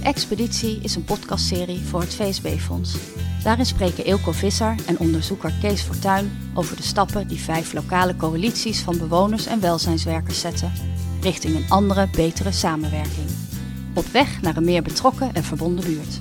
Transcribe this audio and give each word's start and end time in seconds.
De 0.00 0.06
Expeditie 0.06 0.80
is 0.82 0.94
een 0.94 1.04
podcastserie 1.04 1.80
voor 1.80 2.00
het 2.00 2.14
VSB-fonds. 2.14 2.96
Daarin 3.42 3.66
spreken 3.66 4.04
Eelco 4.04 4.32
Visser 4.32 4.74
en 4.86 4.98
onderzoeker 4.98 5.52
Kees 5.60 5.82
Fortuin 5.82 6.30
over 6.54 6.76
de 6.76 6.82
stappen 6.82 7.28
die 7.28 7.40
vijf 7.40 7.72
lokale 7.72 8.16
coalities 8.16 8.80
van 8.80 8.98
bewoners 8.98 9.46
en 9.46 9.60
welzijnswerkers 9.60 10.40
zetten 10.40 10.72
richting 11.20 11.56
een 11.56 11.64
andere, 11.68 12.08
betere 12.16 12.52
samenwerking. 12.52 13.26
Op 13.94 14.06
weg 14.06 14.40
naar 14.42 14.56
een 14.56 14.64
meer 14.64 14.82
betrokken 14.82 15.34
en 15.34 15.44
verbonden 15.44 15.84
buurt. 15.84 16.20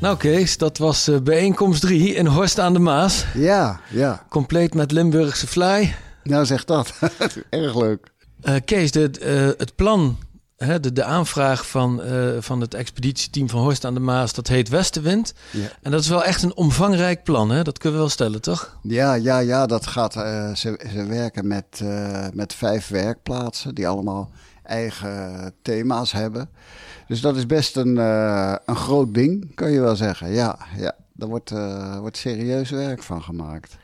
Nou 0.00 0.16
Kees, 0.16 0.56
dat 0.56 0.78
was 0.78 1.08
uh, 1.08 1.20
bijeenkomst 1.20 1.80
3 1.80 2.14
in 2.14 2.26
Horst 2.26 2.58
aan 2.58 2.72
de 2.72 2.78
Maas. 2.78 3.24
Ja, 3.34 3.80
ja. 3.90 4.24
Compleet 4.28 4.74
met 4.74 4.92
Limburgse 4.92 5.46
fly. 5.46 5.94
Nou 6.22 6.44
zeg 6.44 6.64
dat. 6.64 6.92
Erg 7.50 7.76
leuk. 7.76 8.10
Uh, 8.44 8.54
Kees, 8.64 8.90
de, 8.90 9.10
uh, 9.22 9.58
het 9.58 9.74
plan, 9.74 10.18
hè, 10.56 10.80
de, 10.80 10.92
de 10.92 11.04
aanvraag 11.04 11.68
van, 11.68 12.02
van 12.40 12.60
het 12.60 12.74
expeditieteam 12.74 13.48
van 13.48 13.60
Horst 13.60 13.84
aan 13.84 13.94
de 13.94 14.00
Maas, 14.00 14.32
dat 14.32 14.48
heet 14.48 14.68
Westenwind. 14.68 15.34
Ja. 15.50 15.68
En 15.82 15.90
dat 15.90 16.00
is 16.00 16.08
wel 16.08 16.24
echt 16.24 16.42
een 16.42 16.56
omvangrijk 16.56 17.22
plan, 17.22 17.50
hè? 17.50 17.62
dat 17.62 17.78
kunnen 17.78 17.98
we 17.98 18.04
wel 18.04 18.12
stellen, 18.12 18.40
toch? 18.40 18.78
Ja, 18.82 19.14
ja, 19.14 19.38
ja 19.38 19.66
dat 19.66 19.86
gaat. 19.86 20.12
ze, 20.12 20.86
ze 20.92 21.04
werken 21.08 21.46
met, 21.46 21.80
met 22.34 22.54
vijf 22.54 22.88
werkplaatsen 22.88 23.74
die 23.74 23.88
allemaal 23.88 24.30
eigen 24.62 25.54
thema's 25.62 26.12
hebben. 26.12 26.48
Dus 27.08 27.20
dat 27.20 27.36
is 27.36 27.46
best 27.46 27.76
een, 27.76 27.96
een 27.96 28.76
groot 28.76 29.14
ding, 29.14 29.54
kan 29.54 29.70
je 29.70 29.80
wel 29.80 29.96
zeggen. 29.96 30.32
Ja, 30.32 30.58
ja. 30.76 30.94
Daar 31.20 31.28
wordt, 31.28 31.50
uh, 31.50 31.98
wordt 31.98 32.16
serieus 32.16 32.70
werk 32.70 33.02
van 33.02 33.22
gemaakt. 33.22 33.76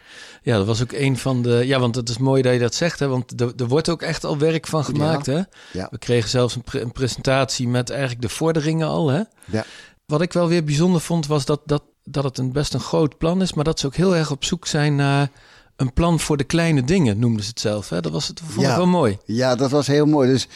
Ja, 0.43 0.57
dat 0.57 0.67
was 0.67 0.83
ook 0.83 0.93
een 0.93 1.17
van 1.17 1.43
de. 1.43 1.67
Ja, 1.67 1.79
want 1.79 1.95
het 1.95 2.09
is 2.09 2.19
mooi 2.19 2.43
dat 2.43 2.53
je 2.53 2.59
dat 2.59 2.75
zegt, 2.75 2.99
hè? 2.99 3.09
Want 3.09 3.41
er, 3.41 3.53
er 3.57 3.67
wordt 3.67 3.89
ook 3.89 4.03
echt 4.03 4.25
al 4.25 4.39
werk 4.39 4.67
van 4.67 4.85
gemaakt, 4.85 5.27
ja. 5.27 5.33
hè? 5.33 5.43
Ja. 5.79 5.89
We 5.91 5.99
kregen 5.99 6.29
zelfs 6.29 6.55
een, 6.55 6.63
pre 6.63 6.81
een, 6.81 6.93
presentatie 6.93 7.69
met 7.69 7.91
eigenlijk 7.91 8.23
de 8.23 8.29
vorderingen 8.29 8.89
al, 8.89 9.09
hè? 9.09 9.23
Ja. 9.45 9.65
Wat 10.07 10.23
ik 10.23 10.33
wel 10.33 10.49
weer 10.49 10.65
bijzonder 10.65 11.01
vond, 11.01 11.27
was 11.27 11.45
dat, 11.45 11.61
dat, 11.65 11.83
dat 12.05 12.25
het 12.25 12.39
een 12.39 12.53
best 12.53 12.75
een 12.75 12.81
groot 12.81 13.19
plan 13.19 13.43
is, 13.43 13.53
maar 13.53 13.65
dat 13.65 13.81
ze 13.81 13.87
ook 13.87 13.95
heel 13.95 14.17
erg 14.17 14.31
op 14.31 14.45
zoek 14.45 14.67
zijn 14.67 14.95
naar 14.95 15.31
een 15.77 15.93
plan 15.93 16.21
voor 16.21 16.37
de 16.37 16.45
kleine 16.45 16.85
dingen, 16.85 17.19
noemden 17.19 17.43
ze 17.43 17.49
het 17.49 17.61
zelf. 17.61 17.89
Hè? 17.89 18.01
Dat 18.01 18.13
was 18.13 18.29
het, 18.29 18.41
vond 18.41 18.67
ja. 18.67 18.71
ik 18.71 18.77
wel 18.77 18.87
mooi. 18.87 19.19
Ja, 19.25 19.55
dat 19.55 19.71
was 19.71 19.87
heel 19.87 20.07
mooi. 20.07 20.29
Dus 20.29 20.49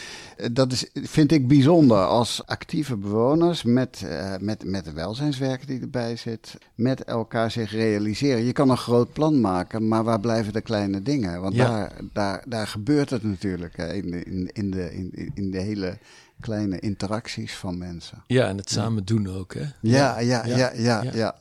dat 0.52 0.72
is, 0.72 0.86
vind 0.94 1.32
ik 1.32 1.48
bijzonder 1.48 1.98
als 1.98 2.42
actieve 2.46 2.96
bewoners 2.96 3.62
met, 3.62 4.02
uh, 4.04 4.34
met, 4.40 4.64
met 4.64 4.84
de 4.84 4.92
welzijnswerker 4.92 5.66
die 5.66 5.80
erbij 5.80 6.16
zit, 6.16 6.58
met 6.74 7.04
elkaar 7.04 7.50
zich 7.50 7.70
realiseren. 7.70 8.44
Je 8.44 8.52
kan 8.52 8.70
een 8.70 8.76
groot 8.76 9.12
plan 9.12 9.40
maken, 9.40 9.88
maar 9.88 10.04
waar 10.04 10.20
blijven 10.20 10.52
de 10.52 10.60
kleine 10.60 11.02
dingen? 11.02 11.40
Want 11.40 11.54
Ja. 11.54 11.66
daar, 11.68 11.92
daar, 12.12 12.44
daar 12.46 12.66
gebeurt 12.66 13.10
het 13.10 13.22
natuurlijk 13.22 13.76
hè, 13.76 13.92
in, 13.92 14.10
de, 14.10 14.24
in, 14.24 14.50
in, 14.52 14.70
de, 14.70 14.94
in, 14.94 15.30
in 15.34 15.50
de 15.50 15.60
hele 15.60 15.98
kleine 16.40 16.78
interacties 16.78 17.54
van 17.54 17.78
mensen. 17.78 18.22
Ja, 18.26 18.48
en 18.48 18.56
het 18.56 18.70
samen 18.70 19.04
doen 19.04 19.28
ook, 19.28 19.54
hè? 19.54 19.64
Ja, 19.80 20.20
ja, 20.20 20.46
ja, 20.46 20.56
ja, 20.56 20.72
ja. 20.74 21.04
ja. 21.12 21.34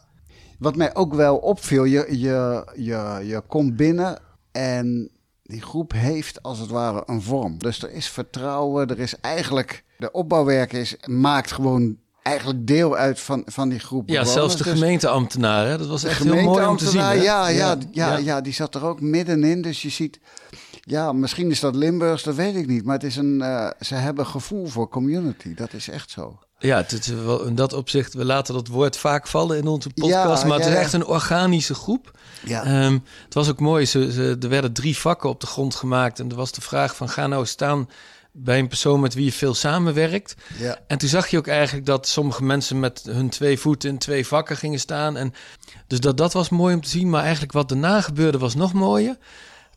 Wat 0.60 0.76
mij 0.76 0.96
ook 0.96 1.14
wel 1.14 1.38
opviel, 1.38 1.84
je, 1.84 2.06
je, 2.20 2.66
je, 2.76 3.22
je 3.24 3.42
komt 3.48 3.76
binnen 3.76 4.20
en 4.52 5.10
die 5.44 5.62
groep 5.62 5.92
heeft 5.92 6.44
als 6.44 6.60
het 6.60 6.70
ware 6.70 7.04
een 7.06 7.22
vorm. 7.22 7.58
Dus 7.58 7.84
er 7.84 7.92
is 7.92 8.10
vertrouwen, 8.10 8.88
er 8.88 9.00
is 9.00 9.20
eigenlijk... 9.20 9.84
De 9.98 10.12
opbouwwerk 10.12 10.74
is, 10.74 10.96
maakt 11.06 11.52
gewoon 11.52 11.98
eigenlijk 12.22 12.68
deel 12.68 12.96
uit 12.96 13.20
van, 13.20 13.42
van 13.46 13.70
die 13.70 13.80
groep 13.80 14.08
Ja, 14.10 14.14
bewoners. 14.14 14.34
zelfs 14.34 14.56
de 14.56 14.64
Dus 14.64 14.74
gemeenteambtenaar, 14.74 15.68
hè? 15.68 15.78
Dat 15.78 15.88
was 15.88 16.04
echt 16.04 16.24
heel 16.24 16.42
mooi 16.44 16.66
om 16.66 16.78
te 16.78 16.90
zien. 16.90 17.02
Ja, 17.02 17.12
ja, 17.12 17.48
ja, 17.48 17.78
ja. 17.92 18.18
ja. 18.18 18.42
die 18.42 18.54
zat 18.54 18.76
er 18.76 18.86
ook 18.86 19.02
middenin. 19.02 19.62
Dus 19.62 19.82
je 19.82 19.90
ziet... 19.90 20.20
Ja, 20.82 21.14
misschien 21.14 21.52
is 21.52 21.60
dat 21.60 21.76
Limburgs, 21.76 22.24
dat 22.24 22.36
weet 22.36 22.56
ik 22.56 22.68
niet. 22.68 22.86
Maar 22.86 22.94
het 22.94 23.04
is 23.04 23.16
een, 23.16 23.40
uh, 23.40 23.70
ze 23.80 23.96
hebben 23.96 24.26
gevoel 24.26 24.66
voor 24.66 24.90
community. 24.90 25.54
Dat 25.54 25.74
is 25.74 25.90
echt 25.90 26.10
zo. 26.10 26.40
Ja, 26.60 26.78
het 26.78 26.92
is 26.92 27.08
wel 27.08 27.44
in 27.44 27.56
dat 27.56 27.74
opzicht, 27.74 28.14
we 28.14 28.26
laten 28.26 28.54
dat 28.54 28.68
woord 28.68 28.98
vaak 28.98 29.28
vallen 29.28 29.58
in 29.58 29.68
onze 29.68 29.90
podcast, 29.90 30.42
Ja, 30.42 30.48
maar 30.48 30.58
het 30.58 30.68
ja, 30.68 30.74
is 30.74 30.78
echt 30.78 30.94
een 30.94 31.06
organische 31.06 31.74
groep. 31.74 32.12
Ja. 32.46 32.64
Ehm, 32.64 32.98
het 33.24 33.34
was 33.34 33.50
ook 33.50 33.60
mooi, 33.60 33.86
ze, 33.86 34.12
ze, 34.12 34.38
er 34.40 34.50
werden 34.50 34.74
drie 34.74 34.98
vakken 34.98 35.30
op 35.30 35.42
de 35.42 35.48
grond 35.48 35.76
gemaakt 35.76 36.20
en 36.20 36.30
er 36.30 36.36
was 36.36 36.52
de 36.52 36.62
vraag 36.62 36.96
van 36.96 37.10
ga 37.10 37.28
nou 37.28 37.46
staan 37.46 37.90
bij 38.32 38.60
een 38.60 38.68
persoon 38.68 39.00
met 39.00 39.14
wie 39.14 39.26
je 39.26 39.32
veel 39.32 39.54
samenwerkt. 39.54 40.36
ja. 40.58 40.78
En 40.88 40.98
toen 40.98 41.10
zag 41.10 41.28
je 41.28 41.38
ook 41.38 41.48
eigenlijk 41.48 41.86
dat 41.86 42.08
sommige 42.08 42.44
mensen 42.44 42.80
met 42.80 43.02
hun 43.10 43.30
twee 43.30 43.60
voeten 43.60 43.90
in 43.90 43.98
twee 43.98 44.28
vakken 44.28 44.58
gingen 44.58 44.80
staan. 44.80 45.18
En 45.18 45.34
dus 45.88 46.00
dat, 46.00 46.18
dat 46.18 46.34
was 46.34 46.50
mooi 46.50 46.76
om 46.76 46.82
te 46.82 46.90
zien, 46.90 47.10
maar 47.10 47.22
eigenlijk 47.22 47.52
wat 47.52 47.70
daarna 47.70 48.02
gebeurde 48.02 48.38
was 48.38 48.56
nog 48.56 48.74
mooier. 48.74 49.18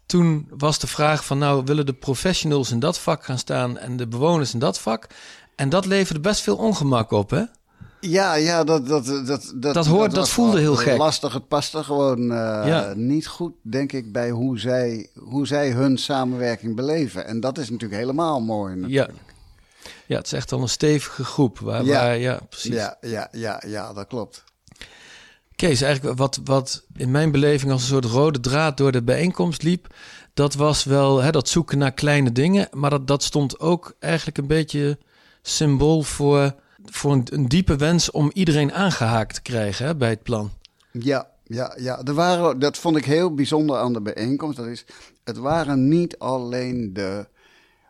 Toen 0.07 0.49
was 0.51 0.79
de 0.79 0.87
vraag 0.87 1.25
van 1.25 1.39
nou 1.39 1.63
willen 1.65 1.87
de 1.87 1.93
professionals 1.93 2.71
in 2.71 2.81
dat 2.81 2.99
vak 2.99 3.25
gaan 3.25 3.39
staan 3.39 3.79
en 3.79 3.97
de 3.97 4.07
bewoners 4.09 4.53
in 4.53 4.59
dat 4.59 4.81
vak. 4.81 5.07
En 5.57 5.69
dat 5.69 5.87
leverde 5.87 6.21
best 6.21 6.41
veel 6.41 6.57
ongemak 6.57 7.11
op, 7.11 7.31
hè? 7.31 7.43
Ja, 8.01 8.35
ja, 8.35 8.65
dat, 8.65 8.87
dat, 8.87 9.05
dat, 9.07 9.53
dat, 9.55 9.75
Dat 9.75 9.87
hoort- 9.87 10.15
dat 10.15 10.29
voelde 10.29 10.59
heel 10.59 10.77
gek. 10.77 10.99
Lastig, 10.99 11.33
het 11.33 11.49
paste 11.49 11.85
gewoon 11.85 12.19
eh, 12.23 12.63
Ja. 12.67 12.93
niet 12.97 13.27
goed, 13.27 13.53
denk 13.63 13.93
ik, 13.93 14.13
bij 14.13 14.31
hoe 14.31 14.59
zij, 14.59 15.09
hoe 15.19 15.47
zij 15.47 15.71
hun 15.71 15.99
samenwerking 15.99 16.77
beleven. 16.77 17.27
En 17.27 17.41
dat 17.41 17.59
is 17.59 17.71
natuurlijk 17.71 18.01
helemaal 18.01 18.41
mooi. 18.41 18.75
Ja. 18.75 18.81
Natuurlijk. 18.81 19.19
Ja, 20.07 20.17
het 20.17 20.27
is 20.27 20.33
echt 20.33 20.53
al 20.53 20.61
een 20.63 20.69
stevige 20.69 21.25
groep. 21.25 21.59
Waar, 21.59 21.85
Ja. 21.85 22.01
waar, 22.03 22.19
ja 22.19 22.41
precies. 22.49 22.75
Ja, 22.75 22.97
ja, 23.01 23.29
ja, 23.33 23.63
ja, 23.67 23.93
dat 23.93 24.07
klopt. 24.07 24.45
Kees, 25.57 25.81
eigenlijk 25.81 26.19
wat, 26.19 26.41
wat 26.45 26.83
in 26.97 27.11
mijn 27.11 27.31
beleving 27.33 27.73
als 27.73 27.83
een 27.83 27.89
soort 27.89 28.05
rode 28.05 28.41
draad 28.41 28.77
door 28.77 28.93
de 28.93 29.03
bijeenkomst 29.03 29.63
liep, 29.63 29.87
dat 30.35 30.55
was 30.55 30.85
wel 30.85 31.23
hè, 31.23 31.31
dat 31.31 31.49
zoeken 31.49 31.79
naar 31.79 31.93
kleine 31.93 32.33
dingen, 32.33 32.69
maar 32.73 32.91
dat, 32.91 33.07
dat 33.07 33.23
stond 33.23 33.61
ook 33.61 33.95
eigenlijk 33.99 34.39
een 34.39 34.47
beetje 34.47 34.99
symbool 35.43 36.03
voor, 36.03 36.55
voor 36.85 37.13
een, 37.13 37.27
een 37.31 37.49
diepe 37.49 37.77
wens 37.77 38.11
om 38.11 38.31
iedereen 38.35 38.73
aangehaakt 38.73 39.35
te 39.35 39.43
krijgen 39.43 39.87
hè, 39.87 39.97
bij 39.97 40.11
het 40.11 40.23
plan. 40.23 40.51
Ja, 40.91 41.31
ja, 41.45 41.77
ja. 41.77 42.03
Er 42.03 42.15
waren, 42.15 42.59
dat 42.59 42.79
vond 42.79 42.97
ik 42.97 43.05
heel 43.05 43.35
bijzonder 43.35 43.77
aan 43.77 43.93
de 43.93 44.01
bijeenkomst. 44.01 44.57
Dat 44.57 44.67
is, 44.67 44.85
het 45.25 45.37
waren 45.37 45.89
niet 45.89 46.19
alleen 46.19 46.93
de, 46.93 47.27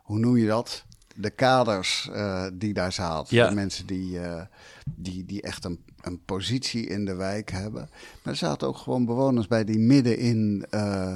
hoe 0.03 0.19
noem 0.19 0.37
je 0.37 0.47
dat? 0.47 0.85
De 1.17 1.31
kaders 1.31 2.09
eh, 2.13 2.47
die 2.53 2.73
daar 2.73 2.93
zaten. 2.93 3.37
Ja. 3.37 3.49
De 3.49 3.55
mensen 3.55 3.87
die, 3.87 4.19
eh, 4.21 4.43
die, 4.95 5.25
die 5.25 5.43
echt 5.43 5.65
een, 5.65 5.85
een 6.01 6.25
positie 6.25 6.87
in 6.87 7.05
de 7.05 7.15
wijk 7.15 7.51
hebben. 7.51 7.89
Maar 8.23 8.33
er 8.33 8.37
zaten 8.37 8.69
ook 8.69 8.77
gewoon 8.77 9.05
bewoners 9.05 9.47
bij 9.47 9.65
die 9.65 9.79
midden 9.79 10.19
in, 10.19 10.67
eh, 10.71 11.15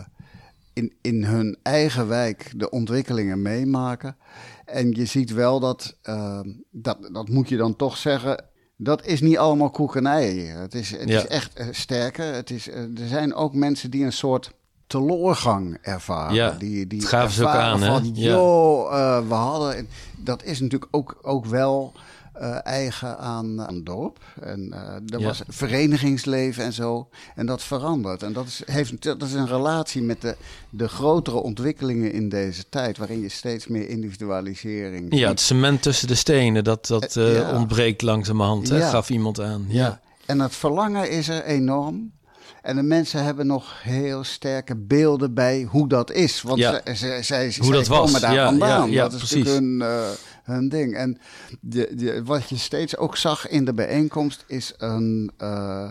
in, 0.77 0.93
in 1.01 1.25
hun 1.25 1.57
eigen 1.63 2.09
wijk 2.09 2.53
de 2.57 2.71
ontwikkelingen 2.71 3.43
meemaken. 3.43 4.17
En 4.65 4.91
je 4.91 5.05
ziet 5.05 5.33
wel 5.33 5.61
dat, 5.61 5.97
eh, 6.03 6.41
dat, 6.71 7.09
dat 7.13 7.29
moet 7.29 7.49
je 7.49 7.57
dan 7.57 7.77
toch 7.77 7.97
zeggen, 7.97 8.45
dat 8.77 9.07
is 9.07 9.21
niet 9.21 9.39
allemaal 9.39 9.71
koekenij 9.71 10.31
hier. 10.31 10.59
Het 10.59 10.75
is, 10.75 10.91
het 10.91 11.09
Ja. 11.09 11.17
is 11.19 11.27
echt 11.27 11.55
eh, 11.55 11.67
sterker. 11.71 12.35
Het 12.35 12.51
is, 12.51 12.69
eh, 12.69 12.81
er 12.83 13.09
zijn 13.09 13.35
ook 13.35 13.55
mensen 13.55 13.91
die 13.91 14.05
een 14.05 14.13
soort 14.13 14.53
teloorgang 14.87 15.79
ervaren. 15.83 16.35
Ja, 16.35 16.51
die, 16.51 16.87
die 16.87 17.03
gaven 17.03 17.31
ze 17.35 17.43
ook 17.43 17.49
ervaren 17.49 17.73
aan? 17.89 18.03
Van, 18.03 18.11
Ja. 18.15 18.31
joh, 18.31 18.93
eh, 18.99 19.29
we 19.29 19.35
hadden... 19.35 19.89
Dat 20.17 20.45
is 20.45 20.61
natuurlijk 20.61 20.97
ook, 20.97 21.19
ook 21.23 21.47
wel 21.47 21.93
eh, 22.39 22.59
eigen 22.67 23.19
aan, 23.19 23.63
aan 23.63 23.75
het 23.75 23.87
dorp. 23.87 24.19
En 24.41 24.73
eh 24.73 24.81
er 25.15 25.21
Ja. 25.21 25.27
was 25.27 25.43
verenigingsleven 25.49 26.65
en 26.65 26.73
zo. 26.73 27.09
En 27.35 27.47
dat 27.47 27.63
verandert. 27.63 28.23
En 28.23 28.33
dat 28.33 28.47
is, 28.47 28.63
heeft, 28.65 29.03
dat 29.03 29.23
is 29.23 29.33
een 29.33 29.47
relatie 29.49 30.03
met 30.03 30.21
de, 30.21 30.37
de 30.71 30.89
grotere 30.89 31.37
ontwikkelingen 31.43 32.13
in 32.13 32.29
deze 32.29 32.69
tijd... 32.69 32.99
waarin 32.99 33.21
je 33.21 33.29
steeds 33.29 33.67
meer 33.67 33.89
individualisering... 33.89 35.07
Ja, 35.19 35.29
het 35.29 35.41
cement 35.41 35.83
tussen 35.83 36.09
de 36.09 36.15
stenen, 36.15 36.65
dat, 36.65 36.87
dat 36.87 37.17
Eh, 37.17 37.29
eh, 37.29 37.35
ja. 37.37 37.57
ontbreekt 37.59 38.03
langzamerhand, 38.03 38.69
hè, 38.69 38.79
Ja. 38.79 38.89
gaf 38.91 39.11
iemand 39.11 39.41
aan. 39.41 39.65
Ja. 39.69 40.01
En 40.27 40.41
het 40.41 40.55
verlangen 40.55 41.11
is 41.11 41.29
er 41.29 41.45
enorm. 41.45 42.15
En 42.63 42.77
de 42.77 42.83
mensen 42.83 43.25
hebben 43.25 43.47
nog 43.47 43.83
heel 43.83 44.25
sterke 44.25 44.77
beelden 44.77 45.35
bij 45.35 45.67
hoe 45.71 45.89
dat 45.89 46.11
is. 46.13 46.43
Want 46.43 46.59
Ja. 46.59 46.81
ze, 46.85 46.95
ze, 46.97 47.19
zij, 47.23 47.45
Hoe 47.45 47.53
zij 47.53 47.71
dat 47.77 47.87
was. 47.87 47.99
komen 47.99 48.21
daar 48.21 48.35
Ja, 48.35 48.45
vandaan. 48.47 48.89
ja, 48.91 48.95
ja, 48.95 49.03
dat 49.03 49.13
is 49.13 49.19
precies. 49.19 49.37
natuurlijk 49.45 49.65
hun, 49.65 49.83
eh, 49.83 50.09
hun 50.47 50.69
ding. 50.69 50.95
En 50.95 51.19
de, 51.61 51.95
de, 51.95 52.25
wat 52.25 52.49
je 52.49 52.57
steeds 52.57 52.97
ook 52.97 53.17
zag 53.17 53.49
in 53.49 53.65
de 53.65 53.75
bijeenkomst 53.75 54.45
is 54.47 54.75
een, 54.79 55.33
eh, 55.37 55.89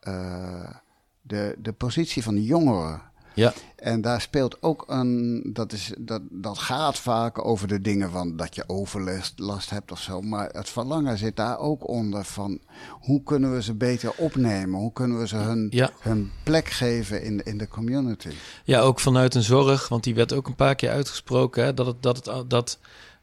eh, 0.00 0.74
de, 1.22 1.54
de 1.58 1.72
positie 1.72 2.22
van 2.22 2.34
de 2.34 2.44
jongeren. 2.44 3.02
Ja. 3.34 3.52
En 3.76 4.00
daar 4.00 4.20
speelt 4.20 4.62
ook 4.62 4.84
een. 4.86 5.42
Dat, 5.52 5.72
is, 5.72 5.92
dat, 5.98 6.22
dat 6.30 6.58
gaat 6.58 6.98
vaak 6.98 7.44
over 7.44 7.68
de 7.68 7.80
dingen 7.80 8.10
van 8.10 8.36
dat 8.36 8.54
je 8.54 8.64
overlast 8.66 9.38
last 9.38 9.70
hebt 9.70 9.92
of 9.92 10.00
zo. 10.00 10.20
Maar 10.20 10.48
het 10.52 10.68
verlangen 10.68 11.18
zit 11.18 11.36
daar 11.36 11.58
ook 11.58 11.88
onder 11.88 12.24
van 12.24 12.60
hoe 12.88 13.22
kunnen 13.22 13.54
we 13.54 13.62
ze 13.62 13.74
beter 13.74 14.12
opnemen? 14.16 14.80
Hoe 14.80 14.92
kunnen 14.92 15.18
we 15.18 15.28
ze 15.28 15.36
hun, 15.36 15.66
Ja. 15.70 15.90
hun 16.00 16.30
plek 16.42 16.68
geven 16.68 17.22
in, 17.22 17.42
in 17.42 17.58
de 17.58 17.68
community? 17.68 18.30
Ja, 18.64 18.80
ook 18.80 19.00
vanuit 19.00 19.34
een 19.34 19.42
zorg, 19.42 19.88
want 19.88 20.04
die 20.04 20.14
werd 20.14 20.32
ook 20.32 20.46
een 20.46 20.54
paar 20.54 20.74
keer 20.74 20.90
uitgesproken. 20.90 21.64
Hè, 21.64 21.74
dat, 21.74 21.86
het, 21.86 22.02
dat, 22.02 22.26
het, 22.26 22.50
dat, 22.50 22.78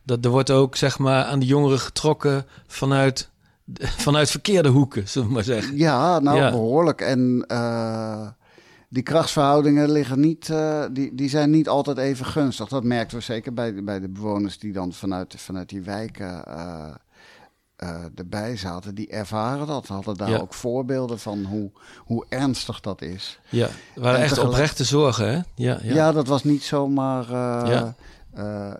dat 0.06 0.25
er 0.25 0.31
wordt 0.31 0.52
ook 0.52 0.75
zeg 0.75 1.00
maar, 1.00 1.24
aan 1.24 1.40
de 1.40 1.46
jongeren 1.46 1.80
getrokken 1.80 2.46
vanuit, 2.68 3.30
vanuit 4.06 4.31
verkeerde 4.31 4.69
hoeken, 4.69 5.07
zullen 5.07 5.28
we 5.28 5.34
maar 5.34 5.44
zeggen. 5.44 5.78
Ja, 5.78 6.19
nou 6.19 6.38
Ja. 6.38 6.50
behoorlijk. 6.52 7.02
En 7.02 7.46
eh, 7.48 8.28
die 8.90 9.04
krachtsverhoudingen 9.04 9.92
liggen 9.92 10.19
niet, 10.19 10.48
uh, 10.48 10.84
die, 10.92 11.16
die 11.16 11.30
zijn 11.30 11.50
niet 11.50 11.69
altijd 11.69 11.98
even 11.98 12.25
gunstig. 12.25 12.68
Dat 12.68 12.84
merkten 12.84 13.18
we 13.18 13.24
zeker 13.24 13.54
bij, 13.54 13.84
bij 13.84 14.00
de 14.00 14.10
bewoners 14.10 14.60
die 14.60 14.74
dan 14.74 14.94
vanuit, 14.94 15.36
vanuit 15.38 15.69
die 15.69 15.81
wijken 15.81 16.44
uh, 16.48 16.86
uh, 17.84 17.90
erbij 18.16 18.58
zaten. 18.58 18.96
Die 18.96 19.08
ervaren 19.08 19.68
dat, 19.68 19.88
hadden 19.88 20.18
daar 20.18 20.42
ook 20.42 20.54
voorbeelden 20.54 21.19
van 21.19 21.44
hoe, 21.44 21.72
hoe 21.98 22.25
ernstig 22.30 22.80
dat 22.80 23.01
is. 23.01 23.40
Ja, 23.50 23.68
waren 23.96 24.19
echt 24.19 24.38
oprechte 24.38 24.84
zorgen, 24.84 25.28
hè? 25.28 25.36
Ja, 25.56 25.80
ja. 25.81 25.94
ja 25.94 26.12
dat 26.12 26.28
was 26.28 26.44
niet 26.44 26.63
zomaar, 26.63 27.31
ja. 27.69 27.96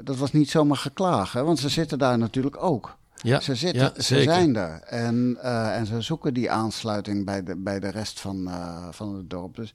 Dat 0.04 0.18
was 0.18 0.32
niet 0.32 0.50
zomaar 0.50 0.78
geklagen, 0.78 1.46
want 1.46 1.60
ze 1.60 1.70
zitten 1.70 1.98
daar 1.98 2.18
natuurlijk 2.18 2.64
ook. 2.64 2.98
Ja, 3.22 3.40
ze, 3.40 3.56
zitten, 3.56 4.04
ze 4.04 4.22
zijn 4.22 4.54
daar 4.54 4.80
en, 4.80 5.38
uh, 5.44 5.78
en 5.78 5.86
ze 5.86 6.02
zoeken 6.02 6.34
die 6.34 6.52
aansluiting 6.52 7.26
bij 7.26 7.44
de, 7.44 7.56
bij 7.56 7.80
de 7.80 7.90
rest 7.90 8.20
van, 8.20 8.48
uh, 8.48 8.88
van 8.92 9.16
het 9.16 9.30
dorp. 9.30 9.56
Dus 9.56 9.74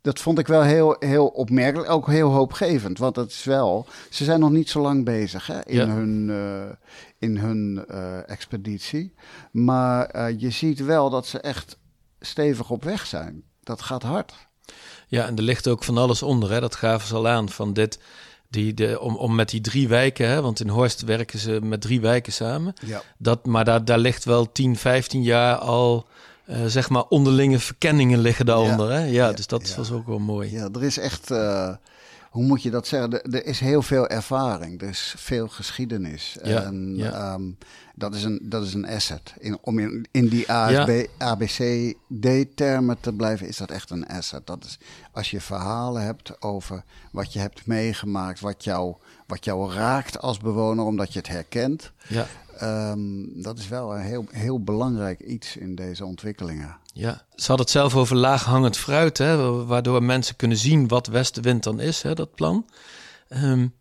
dat 0.00 0.20
vond 0.20 0.38
ik 0.38 0.46
wel 0.46 0.62
heel, 0.62 0.96
heel 0.98 1.26
opmerkelijk, 1.26 1.90
ook 1.90 2.06
heel 2.06 2.30
hoopgevend. 2.30 2.98
Want 2.98 3.16
het 3.16 3.30
is 3.30 3.44
wel, 3.44 3.86
ze 4.10 4.24
zijn 4.24 4.40
nog 4.40 4.50
niet 4.50 4.70
zo 4.70 4.80
lang 4.80 5.04
bezig 5.04 5.46
hè, 5.46 5.66
in 5.66 5.88
hun, 5.88 6.28
uh, 6.28 6.62
in 7.18 7.36
hun 7.36 7.86
expeditie. 8.26 9.14
Maar 9.50 10.32
je 10.32 10.50
ziet 10.50 10.84
wel 10.84 11.10
dat 11.10 11.26
ze 11.26 11.40
echt 11.40 11.78
stevig 12.20 12.70
op 12.70 12.84
weg 12.84 13.06
zijn. 13.06 13.42
Dat 13.62 13.82
gaat 13.82 14.02
hard. 14.02 14.34
Ja, 15.08 15.26
en 15.26 15.36
er 15.36 15.42
ligt 15.42 15.68
ook 15.68 15.84
van 15.84 15.98
alles 15.98 16.22
onder. 16.22 16.50
Hè? 16.50 16.60
Dat 16.60 16.74
gaven 16.74 17.08
ze 17.08 17.14
al 17.14 17.28
aan. 17.28 17.48
Van 17.48 17.72
dit, 17.72 17.98
die 18.50 18.74
de, 18.74 19.00
om, 19.00 19.16
om 19.16 19.34
met 19.34 19.48
die 19.48 19.60
drie 19.60 19.88
wijken, 19.88 20.28
hè, 20.28 20.42
want 20.42 20.60
in 20.60 20.68
Horst 20.68 21.02
werken 21.02 21.38
ze 21.38 21.58
met 21.62 21.80
drie 21.80 22.00
wijken 22.00 22.32
samen. 22.32 22.74
Ja. 22.84 23.02
Dat, 23.18 23.46
maar 23.46 23.64
daar, 23.64 23.84
daar 23.84 23.98
ligt 23.98 24.24
wel 24.24 24.52
10, 24.52 24.76
15 24.76 25.22
jaar 25.22 25.56
al, 25.56 26.06
uh, 26.50 26.56
zeg 26.66 26.88
maar, 26.88 27.04
onderlinge 27.04 27.58
verkenningen 27.58 28.18
liggen 28.18 28.46
daaronder. 28.46 28.92
Ja, 28.92 28.98
hè? 28.98 29.04
ja, 29.04 29.32
dus 29.32 29.46
dat 29.46 29.74
was 29.74 29.90
ook 29.90 30.06
wel 30.06 30.18
mooi. 30.18 30.52
Ja, 30.52 30.68
er 30.72 30.84
is 30.84 30.98
echt, 30.98 31.30
uh, 31.30 31.74
hoe 32.36 32.44
moet 32.44 32.62
je 32.62 32.70
dat 32.70 32.86
zeggen? 32.86 33.12
Er, 33.12 33.34
er, 33.34 33.46
is 33.46 33.60
heel 33.60 33.82
veel 33.82 34.08
ervaring, 34.08 34.82
er 34.82 34.88
is 34.88 35.14
veel 35.16 35.48
geschiedenis. 35.48 36.36
Ja, 36.42 36.62
en 36.62 36.96
ja. 36.96 37.34
Um, 37.34 37.56
dat 37.94 38.14
is 38.14 38.24
een, 38.24 38.40
dat 38.42 38.62
is 38.62 38.74
een 38.74 38.86
asset. 38.86 39.34
In, 39.38 39.58
om 39.60 39.78
in, 39.78 40.06
in 40.10 40.28
die 40.28 40.52
ASB, 40.52 41.06
ABCD-termen 41.18 43.00
te 43.00 43.12
blijven, 43.12 43.48
is 43.48 43.56
dat 43.56 43.70
echt 43.70 43.90
een 43.90 44.06
asset. 44.06 44.46
Dat 44.46 44.64
is 44.64 44.78
als 45.12 45.30
je 45.30 45.40
verhalen 45.40 46.02
hebt 46.02 46.42
over 46.42 46.84
wat 47.12 47.32
je 47.32 47.38
hebt 47.38 47.66
meegemaakt, 47.66 48.40
wat 48.40 48.64
jou, 48.64 48.94
wat 49.26 49.44
jou 49.44 49.72
raakt 49.72 50.20
als 50.20 50.38
bewoner, 50.38 50.84
omdat 50.84 51.12
je 51.12 51.18
het 51.18 51.28
herkent. 51.28 51.92
Ja. 52.08 52.26
Um, 52.90 53.42
dat 53.42 53.58
is 53.58 53.68
wel 53.68 53.94
een 53.94 54.00
heel, 54.00 54.24
heel 54.30 54.62
belangrijk 54.62 55.20
iets 55.20 55.56
in 55.56 55.74
deze 55.74 56.04
ontwikkelingen. 56.04 56.76
Ja, 56.92 57.22
ze 57.34 57.50
had 57.50 57.58
het 57.58 57.70
zelf 57.70 57.96
over 57.96 58.16
laaghangend 58.16 58.76
fruit, 58.76 59.18
hè, 59.18 59.64
waardoor 59.64 60.02
mensen 60.02 60.36
kunnen 60.36 60.56
zien 60.56 60.88
wat 60.88 61.06
westenwind 61.06 61.62
dan 61.62 61.80
is, 61.80 62.02
hè, 62.02 62.14
dat 62.14 62.34
plan. 62.34 62.66
Um, 63.28 63.74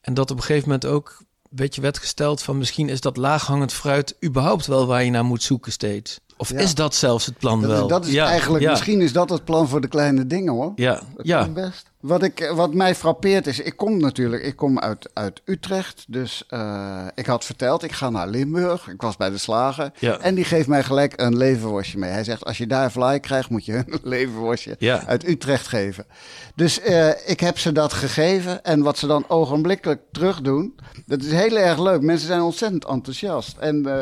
en 0.00 0.14
dat 0.14 0.30
op 0.30 0.36
een 0.36 0.42
gegeven 0.42 0.68
moment 0.68 0.86
ook 0.86 1.22
beetje 1.54 1.80
werd 1.80 1.98
gesteld 1.98 2.42
van 2.42 2.58
misschien 2.58 2.88
is 2.88 3.00
dat 3.00 3.16
laaghangend 3.16 3.72
fruit 3.72 4.16
überhaupt 4.24 4.66
wel 4.66 4.86
waar 4.86 5.04
je 5.04 5.10
naar 5.10 5.24
moet 5.24 5.42
zoeken 5.42 5.72
steeds. 5.72 6.20
Of 6.36 6.52
is 6.52 6.74
dat 6.74 6.94
zelfs 6.94 7.26
het 7.26 7.38
plan 7.38 7.60
dat 7.60 7.70
wel? 7.70 7.82
Is, 7.82 7.88
dat 7.88 8.06
is 8.06 8.12
ja, 8.12 8.26
eigenlijk, 8.26 8.68
misschien 8.68 9.00
is 9.00 9.12
dat 9.12 9.30
het 9.30 9.44
plan 9.44 9.68
voor 9.68 9.80
de 9.80 9.88
kleine 9.88 10.26
dingen 10.26 10.52
hoor. 10.52 10.72
Ja, 10.76 11.02
ja. 11.22 11.48
Best. 11.48 11.90
Wat, 12.04 12.22
ik, 12.22 12.50
wat 12.54 12.74
mij 12.74 12.94
frappeert 12.94 13.46
is, 13.46 13.60
ik 13.60 13.76
kom 13.76 13.98
natuurlijk, 13.98 14.42
ik 14.42 14.56
kom 14.56 14.78
uit, 14.78 15.10
uit 15.12 15.42
Utrecht. 15.44 16.04
Dus 16.08 16.44
uh, 16.50 17.06
ik 17.14 17.26
had 17.26 17.44
verteld, 17.44 17.82
ik 17.82 17.92
ga 17.92 18.10
naar 18.10 18.28
Limburg. 18.28 18.88
Ik 18.88 19.00
was 19.00 19.16
bij 19.16 19.30
de 19.30 19.38
slager. 19.38 19.92
Ja. 19.98 20.18
En 20.18 20.34
die 20.34 20.44
geeft 20.44 20.68
mij 20.68 20.82
gelijk 20.82 21.20
een 21.20 21.36
leverworstje 21.36 21.98
mee. 21.98 22.10
Hij 22.10 22.24
zegt, 22.24 22.44
als 22.44 22.58
je 22.58 22.66
daar 22.66 22.90
fly 22.90 23.20
krijgt, 23.20 23.48
moet 23.48 23.64
je 23.64 23.72
een 23.72 23.98
leverworstje 24.16 24.76
ja. 24.78 25.06
uit 25.06 25.28
Utrecht 25.28 25.68
geven. 25.68 26.06
Dus 26.54 26.80
uh, 26.88 27.08
ik 27.26 27.40
heb 27.40 27.58
ze 27.58 27.72
dat 27.72 27.92
gegeven. 27.92 28.64
En 28.64 28.82
wat 28.82 28.98
ze 28.98 29.06
dan 29.06 29.24
ogenblikkelijk 29.28 30.00
terug 30.12 30.40
doen, 30.40 30.74
dat 31.06 31.22
is 31.22 31.32
heel 31.32 31.56
erg 31.56 31.78
leuk. 31.78 32.00
Mensen 32.00 32.26
zijn 32.26 32.40
ontzettend 32.40 32.84
enthousiast. 32.84 33.56
En... 33.56 33.86
Uh, 33.86 33.98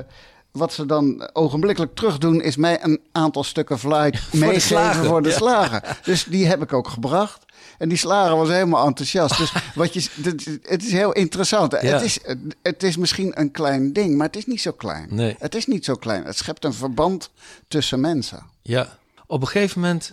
wat 0.53 0.73
ze 0.73 0.87
dan 0.87 1.31
ogenblikkelijk 1.33 1.95
terug 1.95 2.19
doen, 2.19 2.41
is 2.41 2.57
mij 2.57 2.85
een 2.85 3.01
aantal 3.13 3.45
stukken 3.45 3.79
flight 3.79 4.33
meegeven 4.33 5.05
voor 5.05 5.23
de 5.23 5.31
slager. 5.31 5.99
Dus 6.05 6.25
die 6.25 6.47
heb 6.47 6.63
ik 6.63 6.73
ook 6.73 6.89
gebracht. 6.89 7.45
En 7.79 7.89
die 7.89 7.99
slager 7.99 8.37
was 8.37 8.49
helemaal 8.49 8.87
enthousiast. 8.87 9.39
Dus 9.39 9.53
wat 9.75 9.95
je, 9.95 10.09
het 10.63 10.85
is 10.85 10.93
heel 10.93 11.13
interessant. 11.13 11.73
Het, 11.73 12.03
is, 12.03 12.19
het 12.63 12.83
is 12.83 12.97
misschien 12.97 13.41
een 13.41 13.51
klein 13.51 13.93
ding, 13.93 14.17
maar 14.17 14.27
het 14.27 14.37
is 14.37 14.47
niet 14.47 14.61
zo 14.61 14.73
klein. 14.73 15.07
Nee. 15.11 15.37
Het 15.39 15.55
is 15.55 15.67
niet 15.67 15.85
zo 15.85 15.95
klein. 15.95 16.25
Het 16.25 16.37
schept 16.37 16.65
een 16.65 16.75
verband 16.75 17.31
tussen 17.69 18.01
mensen. 18.01 18.47
Ja, 18.63 18.99
op 19.27 19.41
een 19.41 19.49
gegeven 19.49 19.81
moment 19.81 20.13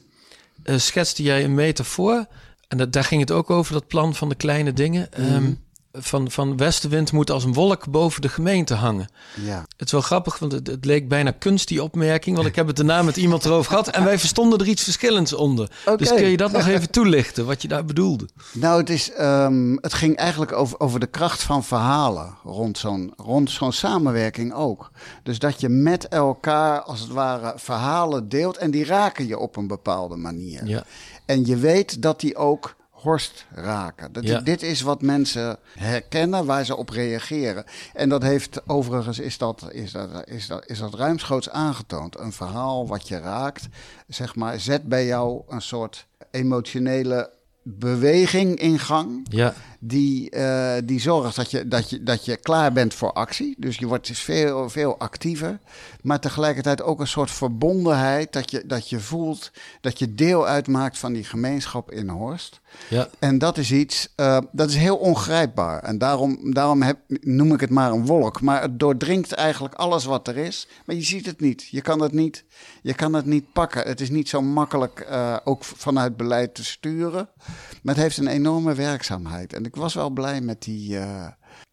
uh, 0.64 0.78
schetste 0.78 1.24
jij 1.24 1.44
een 1.44 1.54
metafoor. 1.54 2.26
En 2.68 2.78
dat, 2.78 2.94
daar 2.94 3.04
ging 3.04 3.22
het 3.22 3.32
ook 3.32 3.50
over, 3.50 3.74
dat 3.74 3.88
plan 3.88 4.16
van 4.16 4.30
de 4.30 4.36
kleine 4.36 4.74
dingen. 4.74 5.10
Mm 5.18 5.68
van, 5.92 6.32
van 6.32 6.58
westenwind 6.58 7.12
moet 7.12 7.32
als 7.32 7.44
een 7.44 7.54
wolk 7.54 7.92
boven 7.92 8.22
de 8.22 8.30
gemeente 8.30 8.74
hangen. 8.74 9.10
Ja. 9.44 9.66
Het 9.78 9.86
is 9.86 9.92
wel 9.92 10.02
grappig, 10.02 10.40
want 10.40 10.52
het, 10.52 10.68
het, 10.68 10.86
leek 10.86 11.08
bijna 11.08 11.32
kunst, 11.32 11.68
die 11.68 11.84
opmerking. 11.84 12.36
Want 12.36 12.48
ik 12.48 12.56
heb 12.56 12.68
het 12.68 12.76
daarna 12.76 13.02
met 13.02 13.18
iemand 13.18 13.46
erover 13.46 13.70
gehad. 13.72 13.88
En 13.88 14.04
wij 14.04 14.20
verstonden 14.20 14.60
er 14.60 14.68
iets 14.68 14.84
verschillends 14.84 15.34
onder. 15.34 15.72
Dus 15.96 16.14
kun 16.14 16.30
je 16.30 16.38
dat 16.38 16.52
nog 16.52 16.68
even 16.68 16.92
toelichten, 16.92 17.46
wat 17.46 17.62
je 17.62 17.68
daar 17.68 17.86
bedoelde? 17.86 18.28
Nou, 18.54 18.80
het, 18.80 18.90
is, 18.90 19.12
um, 19.20 19.78
het 19.82 19.94
ging 19.94 20.16
eigenlijk 20.16 20.52
over, 20.52 20.80
over 20.80 21.00
de 21.00 21.08
kracht 21.08 21.44
van 21.44 21.64
verhalen 21.64 22.38
rond 22.44 22.78
zo'n 22.78 23.14
rond 23.18 23.52
zo'n 23.52 23.74
samenwerking 23.74 24.54
ook. 24.54 24.92
Dus 25.24 25.40
dat 25.40 25.62
je 25.62 25.70
met 25.70 26.08
elkaar, 26.08 26.82
als 26.82 27.00
het 27.00 27.10
ware, 27.10 27.54
verhalen 27.56 28.30
deelt. 28.30 28.58
En 28.58 28.72
die 28.72 28.86
raken 28.86 29.28
je 29.28 29.38
op 29.38 29.56
een 29.56 29.68
bepaalde 29.68 30.16
manier. 30.16 30.66
Ja. 30.66 30.84
En 31.26 31.46
je 31.46 31.58
weet 31.58 32.02
dat 32.02 32.20
die 32.20 32.36
ook 32.36 32.78
Horst 33.02 33.46
raken. 33.52 34.12
Dat, 34.12 34.46
Dit 34.46 34.62
is 34.62 34.82
wat 34.82 35.02
mensen 35.02 35.58
herkennen, 35.78 36.46
waar 36.46 36.66
ze 36.66 36.76
op 36.76 36.90
reageren. 36.90 37.64
En 37.94 38.10
dat 38.10 38.24
heeft 38.24 38.68
overigens, 38.68 39.20
is 39.20 39.38
dat, 39.38 39.68
is 39.72 39.92
dat, 39.92 40.28
is 40.28 40.48
dat, 40.48 40.70
is 40.70 40.80
dat 40.80 40.94
ruimschoots 40.94 41.50
aangetoond. 41.50 42.20
Een 42.20 42.32
verhaal 42.32 42.88
wat 42.88 43.08
je 43.08 43.20
raakt, 43.20 43.68
zeg 44.08 44.36
maar, 44.36 44.60
zet 44.60 44.84
bij 44.84 45.06
jou 45.06 45.42
een 45.48 45.62
soort 45.62 46.08
emotionele 46.32 47.38
beweging 47.64 48.60
in 48.60 48.80
gang. 48.80 49.26
Ja. 49.30 49.54
Die, 49.82 50.36
uh, 50.36 50.74
die 50.84 51.00
zorgt 51.00 51.36
dat 51.36 51.52
je, 51.52 51.68
dat, 51.68 51.90
je, 51.90 52.04
dat 52.04 52.26
je 52.26 52.38
klaar 52.38 52.72
bent 52.72 52.94
voor 52.94 53.14
actie. 53.14 53.56
Dus 53.58 53.78
je 53.78 53.88
wordt 53.88 54.08
dus 54.08 54.20
veel, 54.20 54.70
veel 54.70 55.00
actiever. 55.00 55.60
Maar 56.02 56.20
tegelijkertijd 56.20 56.82
ook 56.82 57.00
een 57.00 57.08
soort 57.08 57.32
verbondenheid. 57.32 58.34
Dat 58.34 58.52
je, 58.52 58.64
dat 58.66 58.90
je 58.90 59.00
voelt 59.00 59.52
dat 59.82 60.00
je 60.00 60.16
deel 60.16 60.48
uitmaakt 60.48 60.98
van 60.98 61.14
die 61.14 61.24
gemeenschap 61.24 61.92
in 61.92 62.10
Horst. 62.10 62.60
Ja. 62.90 63.10
En 63.20 63.38
dat 63.38 63.58
is 63.58 63.72
iets, 63.72 64.14
uh, 64.16 64.38
dat 64.52 64.70
is 64.70 64.76
heel 64.76 64.98
ongrijpbaar. 64.98 65.84
En 65.84 65.98
daarom, 65.98 66.54
daarom 66.54 66.82
heb, 66.82 66.98
noem 67.08 67.54
ik 67.54 67.60
het 67.60 67.70
maar 67.70 67.92
een 67.92 68.06
wolk. 68.06 68.42
Maar 68.42 68.62
het 68.62 68.80
doordringt 68.80 69.32
eigenlijk 69.32 69.74
alles 69.74 70.06
wat 70.06 70.28
er 70.28 70.38
is. 70.38 70.68
Maar 70.86 70.96
je 70.96 71.04
ziet 71.04 71.26
het 71.26 71.40
niet. 71.40 71.68
Je 71.68 71.82
kan 71.82 72.02
het 72.02 72.14
niet, 72.14 72.44
je 72.82 72.94
kan 72.94 73.14
het 73.14 73.26
niet 73.26 73.54
pakken. 73.54 73.88
Het 73.88 74.02
is 74.02 74.10
niet 74.10 74.30
zo 74.30 74.42
makkelijk 74.42 75.08
uh, 75.10 75.38
ook 75.44 75.64
vanuit 75.64 76.18
beleid 76.18 76.56
te 76.56 76.64
sturen. 76.64 77.30
Maar 77.84 77.94
het 77.94 78.04
heeft 78.04 78.18
een 78.18 78.28
enorme 78.28 78.74
werkzaamheid. 78.74 79.54
En 79.54 79.66
ik 79.66 79.76
was 79.76 79.94
wel 79.94 80.10
blij 80.10 80.42
met 80.42 80.62
die. 80.62 80.94
Uh, 80.94 81.28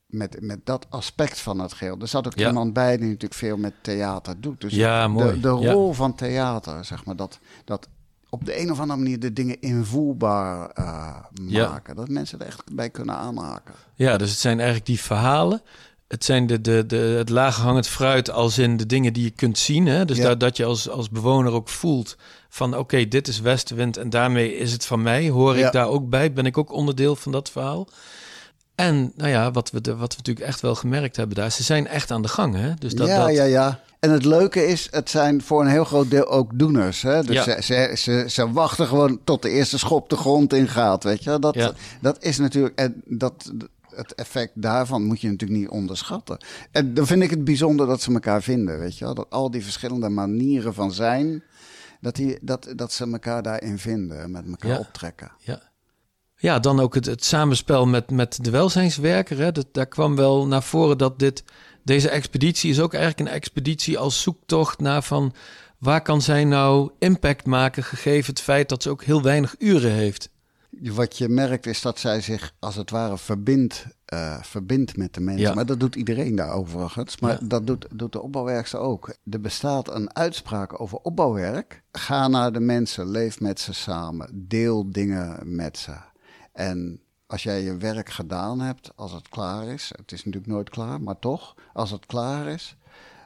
met, 0.07 0.41
met 0.41 0.61
dat 0.65 0.87
aspect 0.91 1.41
van 1.41 1.59
het 1.59 1.73
geheel. 1.73 1.99
Er 2.01 2.09
zat 2.09 2.27
ook 2.27 2.35
iemand 2.35 2.73
bij 2.73 2.97
die 2.97 3.07
natuurlijk 3.07 3.35
veel 3.35 3.57
met 3.57 3.73
theater 3.81 4.41
doet. 4.41 4.61
Dus 4.61 4.75
ja, 4.75 5.09
mooi. 5.09 5.33
De, 5.33 5.41
de 5.41 5.49
rol 5.49 5.93
van 5.93 6.15
theater, 6.15 6.85
zeg 6.85 7.05
maar, 7.05 7.17
dat, 7.17 7.39
dat 7.65 7.89
op 8.29 8.45
de 8.45 8.61
een 8.61 8.71
of 8.71 8.81
andere 8.81 8.99
manier 8.99 9.21
de 9.21 9.33
dingen 9.33 9.61
invoelbaar 9.61 10.71
uh, 10.79 11.17
maken. 11.51 11.97
Dat 11.97 12.09
mensen 12.09 12.41
er 12.41 12.47
echt 12.47 12.75
bij 12.75 12.91
kunnen 12.91 13.17
aanhaken. 13.17 13.75
Ja, 13.95 14.17
dus 14.17 14.31
het 14.31 14.39
zijn 14.39 14.57
eigenlijk 14.57 14.87
die 14.87 15.01
verhalen. 15.01 15.63
Het 16.09 16.25
zijn 16.25 16.47
de, 16.47 16.61
de, 16.61 16.87
de, 16.87 16.97
het 16.97 17.29
laaghangend 17.29 17.89
fruit 17.89 18.31
als 18.31 18.59
in 18.59 18.77
de 18.77 18.87
dingen 18.87 19.13
die 19.13 19.25
je 19.25 19.31
kunt 19.31 19.59
zien. 19.59 19.87
Hè? 19.87 20.05
Dus 20.05 20.21
dat, 20.21 20.41
dat 20.41 20.57
je 20.57 20.65
als, 20.65 20.89
als 20.89 21.11
bewoner 21.11 21.53
ook 21.53 21.69
voelt 21.69 22.17
van 22.49 22.77
oké, 22.77 23.09
dit 23.09 23.29
is 23.29 23.41
westenwind 23.41 23.97
en 23.97 24.11
daarmee 24.11 24.57
is 24.57 24.73
het 24.73 24.87
van 24.87 25.03
mij. 25.03 25.29
Hoor 25.29 25.57
ik 25.57 25.73
daar 25.73 25.89
ook 25.89 26.09
bij? 26.09 26.33
Ben 26.33 26.47
ik 26.47 26.59
ook 26.59 26.73
onderdeel 26.73 27.17
van 27.17 27.33
dat 27.33 27.51
verhaal? 27.51 27.89
En 28.75 29.13
nou 29.17 29.31
ja, 29.31 29.51
wat 29.51 29.71
we, 29.71 29.81
de, 29.81 29.97
wat 29.97 30.11
we 30.11 30.17
natuurlijk 30.17 30.47
echt 30.47 30.61
wel 30.61 30.75
gemerkt 30.75 31.17
hebben 31.17 31.37
daar, 31.37 31.53
ze 31.53 31.63
zijn 31.63 31.87
echt 31.87 32.11
aan 32.11 32.23
de 32.23 32.29
gang. 32.29 32.55
Hè? 32.55 32.75
Dus 32.75 32.95
dat, 32.95 33.07
ja, 33.07 33.27
dat... 33.27 33.35
ja, 33.35 33.45
ja. 33.45 33.81
En 34.01 34.11
het 34.11 34.25
leuke 34.25 34.67
is, 34.67 34.89
het 34.91 35.11
zijn 35.11 35.43
voor 35.43 35.61
een 35.61 35.71
heel 35.71 35.85
groot 35.85 36.11
deel 36.11 36.29
ook 36.29 36.59
doeners. 36.59 37.03
Hè? 37.03 37.23
Dus 37.23 37.45
ze, 37.45 37.59
ze, 37.63 37.93
ze, 37.97 38.25
ze, 38.29 38.53
wachten 38.53 38.87
gewoon 38.87 39.21
tot 39.25 39.43
de 39.43 39.49
eerste 39.49 39.79
schop 39.79 40.09
de 40.09 40.17
grond 40.17 40.53
in 40.53 40.69
gaat. 40.69 41.05
Weet 41.05 41.25
je? 41.25 41.39
Dat, 41.39 41.73
dat 42.01 42.17
is 42.21 42.39
natuurlijk. 42.39 42.79
En 42.79 43.03
dat, 43.05 43.53
het 43.97 44.15
effect 44.15 44.53
daarvan 44.55 45.05
moet 45.05 45.21
je 45.21 45.31
natuurlijk 45.31 45.61
niet 45.61 45.69
onderschatten. 45.69 46.45
En 46.71 46.95
dan 46.95 47.07
vind 47.07 47.23
ik 47.23 47.31
het 47.31 47.45
bijzonder 47.45 47.87
dat 47.87 48.03
ze 48.03 48.13
elkaar 48.13 48.43
vinden. 48.43 48.79
Weet 48.79 48.99
je 48.99 49.05
wel? 49.05 49.15
Dat 49.15 49.31
al 49.31 49.51
die 49.51 49.63
verschillende 49.63 50.09
manieren 50.09 50.75
van 50.75 50.93
zijn. 50.93 51.43
Dat, 52.01 52.15
die, 52.15 52.39
dat, 52.41 52.73
dat 52.77 52.93
ze 52.93 53.11
elkaar 53.11 53.43
daarin 53.43 53.79
vinden, 53.79 54.31
met 54.31 54.47
elkaar 54.47 54.79
optrekken. 54.79 55.33
Ja. 55.39 55.63
Ja, 56.39 56.59
dan 56.59 56.81
ook 56.81 56.95
het, 56.95 57.07
het 57.07 57.25
samenspel 57.25 57.87
met, 57.87 58.11
met 58.11 58.45
de 58.45 58.51
welzijnswerker. 58.51 59.39
Hè. 59.39 59.53
Dat, 59.53 59.67
daar 59.73 59.87
kwam 59.87 60.17
wel 60.17 60.47
naar 60.47 60.63
voren 60.63 60.99
dat 60.99 61.19
dit, 61.19 61.45
deze 61.85 62.09
expeditie 62.09 62.71
is 62.71 62.81
ook 62.81 62.95
eigenlijk 62.95 63.29
een 63.29 63.37
expeditie 63.37 63.99
als 63.99 64.23
zoektocht 64.23 64.81
naar 64.81 65.03
van 65.03 65.35
waar 65.79 66.03
kan 66.03 66.23
zij 66.23 66.45
nou 66.45 66.91
impact 66.99 67.47
maken, 67.47 67.83
gegeven 67.83 68.31
het 68.31 68.43
feit 68.43 68.69
dat 68.69 68.83
ze 68.83 68.91
ook 68.91 69.05
heel 69.05 69.23
weinig 69.23 69.55
uren 69.59 69.93
heeft? 69.93 70.31
Wat 70.83 71.19
je 71.19 71.29
merkt 71.29 71.67
is 71.67 71.81
dat 71.83 71.99
zij 71.99 72.21
zich 72.21 72.55
als 72.59 72.75
het 72.75 72.91
ware 72.91 73.19
verbindt, 73.19 73.87
uh, 74.15 74.43
verbindt 74.43 74.97
met 74.97 75.15
de 75.15 75.21
mensen. 75.21 75.43
Ja. 75.49 75.55
Maar 75.55 75.67
dat 75.67 75.81
doet 75.81 75.95
iedereen 75.97 76.35
daar 76.37 76.53
overigens. 76.53 77.21
Maar 77.21 77.33
Ja. 77.41 77.47
dat 77.49 77.67
doet, 77.67 77.87
doet 77.95 78.13
de 78.13 78.23
opbouwwerkster 78.23 78.79
ook. 78.79 79.17
Er 79.31 79.41
bestaat 79.41 79.95
een 79.95 80.17
uitspraak 80.17 80.81
over 80.81 80.99
opbouwwerk. 80.99 81.83
Ga 81.93 82.29
naar 82.29 82.53
de 82.53 82.61
mensen, 82.61 83.09
leef 83.11 83.41
met 83.41 83.61
ze 83.61 83.73
samen, 83.73 84.29
deel 84.49 84.91
dingen 84.93 85.55
met 85.57 85.79
ze. 85.79 85.95
En 86.53 87.01
als 87.27 87.43
jij 87.43 87.63
je 87.63 87.77
werk 87.77 88.11
gedaan 88.11 88.61
hebt, 88.61 88.93
als 88.97 89.13
het 89.13 89.29
klaar 89.29 89.67
is, 89.67 89.93
het 89.97 90.13
is 90.13 90.25
natuurlijk 90.25 90.53
nooit 90.53 90.71
klaar, 90.71 91.01
maar 91.01 91.19
toch, 91.19 91.55
als 91.73 91.91
het 91.91 92.07
klaar 92.07 92.47
is, 92.47 92.77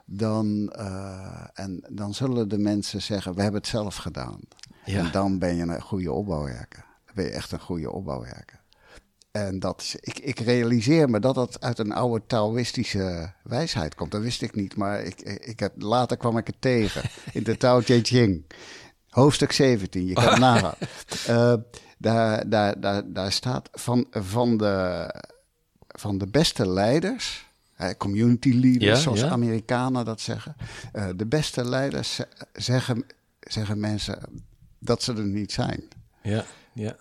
dan, 0.04 0.68
eh, 0.72 1.44
en 1.54 1.84
dan 1.90 2.14
zullen 2.14 2.48
de 2.48 2.58
mensen 2.58 3.02
zeggen, 3.02 3.34
we 3.34 3.42
hebben 3.42 3.60
het 3.60 3.70
zelf 3.70 3.96
gedaan. 3.96 4.40
Ja. 4.84 4.98
En 4.98 5.10
dan 5.12 5.38
ben 5.38 5.54
je 5.54 5.62
een 5.62 5.82
goede 5.82 6.12
opbouwwerker. 6.12 6.88
Dan 7.14 7.24
ben 7.24 7.24
je 7.24 7.30
echt 7.38 7.52
een 7.52 7.60
goede 7.60 7.90
opbouwwerker. 7.90 8.58
En 9.30 9.58
dat 9.58 9.80
is, 9.80 9.94
ik, 10.00 10.18
ik 10.18 10.38
realiseer 10.40 11.10
me 11.10 11.20
dat 11.20 11.34
dat 11.34 11.60
uit 11.60 11.78
een 11.78 11.92
oude 11.92 12.26
Taoïstische 12.26 13.32
wijsheid 13.42 13.94
komt. 13.94 14.10
Dat 14.10 14.22
wist 14.22 14.42
ik 14.42 14.54
niet, 14.54 14.76
maar 14.76 15.02
ik, 15.02 15.20
ik 15.20 15.60
heb, 15.60 15.72
later 15.76 16.16
kwam 16.16 16.38
ik 16.38 16.46
het 16.46 16.56
tegen 16.60 17.02
in 17.32 17.42
de 17.42 17.56
Tao 17.56 17.80
Te 17.80 18.00
Ching. 18.02 18.44
Hoofdstuk 19.08 19.52
17, 19.52 20.06
je 20.06 20.12
kan 20.14 20.24
het 20.24 20.38
nagaan. 20.48 20.74
Eh, 21.26 21.54
daar, 21.98 22.48
daar, 22.48 22.80
daar, 22.80 23.12
daar 23.12 23.32
staat 23.32 23.68
van, 23.72 24.06
van, 24.10 24.56
de, 24.56 25.06
van 25.88 26.18
de 26.18 26.26
beste 26.26 26.68
leiders, 26.68 27.48
community 27.98 28.50
leaders, 28.52 28.84
Ja, 28.84 28.94
zoals 28.94 29.20
ja. 29.20 29.28
Amerikanen 29.28 30.04
dat 30.04 30.20
zeggen. 30.20 30.56
eh, 30.92 31.08
de 31.16 31.26
beste 31.26 31.64
leiders 31.64 32.14
ze- 32.14 32.28
zeggen, 32.52 33.04
zeggen 33.40 33.80
mensen 33.80 34.18
dat 34.78 35.02
ze 35.02 35.12
er 35.12 35.24
niet 35.24 35.52
zijn. 35.52 35.82
Ja, 36.22 36.44
ja. 36.72 36.96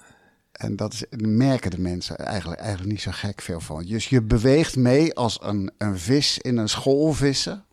En 0.51 0.75
dat 0.75 0.93
is, 0.93 1.03
merken 1.17 1.71
de 1.71 1.79
mensen 1.79 2.17
eigenlijk, 2.17 2.59
eigenlijk 2.61 2.91
niet 2.91 3.01
zo 3.01 3.11
gek 3.13 3.41
veel 3.41 3.59
van. 3.59 3.85
Dus 3.85 4.09
je 4.09 4.21
beweegt 4.21 4.75
mee 4.75 5.15
als 5.15 5.39
een, 5.41 5.71
een 5.77 5.99
vis 5.99 6.37
in 6.37 6.57
een 6.57 6.69
school 6.69 7.13
vissen. 7.13 7.63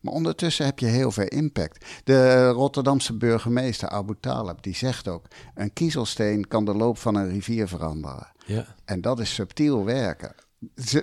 Maar 0.00 0.12
ondertussen 0.12 0.64
heb 0.64 0.78
je 0.78 0.86
heel 0.86 1.10
veel 1.10 1.26
impact. 1.26 1.84
De 2.04 2.48
Rotterdamse 2.48 3.16
burgemeester 3.16 3.88
Abu 3.88 4.14
Talib, 4.20 4.62
die 4.62 4.74
zegt 4.74 5.08
ook... 5.08 5.26
een 5.54 5.72
kiezelsteen 5.72 6.48
kan 6.48 6.64
de 6.64 6.74
loop 6.74 6.98
van 6.98 7.14
een 7.14 7.28
rivier 7.28 7.68
veranderen. 7.68 8.32
ja. 8.46 8.66
En 8.84 9.00
dat 9.00 9.20
is 9.20 9.34
subtiel 9.34 9.84
werken. 9.84 10.34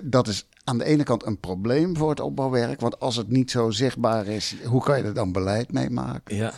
Dat 0.02 0.28
is 0.28 0.48
aan 0.64 0.78
de 0.78 0.84
ene 0.84 1.02
kant 1.02 1.26
een 1.26 1.40
probleem 1.40 1.96
voor 1.96 2.10
het 2.10 2.20
opbouwwerk. 2.20 2.80
Want 2.80 3.00
als 3.00 3.16
het 3.16 3.28
niet 3.28 3.50
zo 3.50 3.70
zichtbaar 3.70 4.26
is, 4.26 4.56
hoe 4.64 4.82
kan 4.82 4.98
je 4.98 5.04
er 5.04 5.14
dan 5.14 5.32
beleid 5.32 5.72
mee 5.72 5.90
maken? 5.90 6.36
ja. 6.36 6.52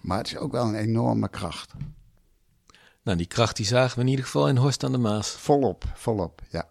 Maar 0.00 0.18
het 0.18 0.26
is 0.26 0.36
ook 0.36 0.52
wel 0.52 0.66
een 0.66 0.74
enorme 0.74 1.28
kracht. 1.28 1.72
Nou, 3.02 3.16
die 3.16 3.26
kracht 3.26 3.56
die 3.56 3.66
zagen 3.66 3.96
we 3.96 4.02
in 4.02 4.08
ieder 4.08 4.24
geval 4.24 4.48
in 4.48 4.56
Horst 4.56 4.84
aan 4.84 4.92
de 4.92 4.98
Maas. 4.98 5.30
Volop, 5.30 5.84
volop, 5.94 6.42
ja. 6.50 6.68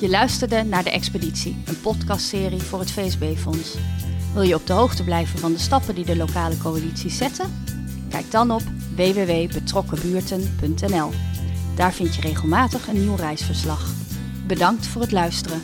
Je 0.00 0.08
luisterde 0.08 0.62
naar 0.62 0.84
De 0.84 0.90
Expeditie, 0.90 1.62
een 1.66 1.80
podcastserie 1.80 2.62
voor 2.62 2.78
het 2.78 2.90
VSB-fonds. 2.90 3.76
Wil 4.32 4.42
je 4.42 4.54
op 4.54 4.66
de 4.66 4.72
hoogte 4.72 5.04
blijven 5.04 5.38
van 5.38 5.52
de 5.52 5.58
stappen 5.58 5.94
die 5.94 6.04
de 6.04 6.16
lokale 6.16 6.58
coalities 6.58 7.16
zetten? 7.16 7.64
Kijk 8.08 8.30
dan 8.30 8.50
op 8.50 8.62
www.betrokkenbuurten.nl. 8.96 11.10
Daar 11.76 11.92
vind 11.92 12.14
je 12.14 12.20
regelmatig 12.20 12.88
een 12.88 13.00
nieuw 13.00 13.16
reisverslag. 13.16 13.92
Bedankt 14.46 14.86
voor 14.86 15.00
het 15.00 15.12
luisteren. 15.12 15.62